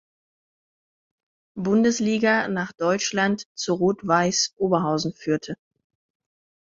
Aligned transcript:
Bundesliga 1.55 2.47
nach 2.47 2.71
Deutschland 2.71 3.43
zu 3.55 3.75
Rot-Weiß 3.75 4.55
Oberhausen 4.57 5.13
führte. 5.13 5.53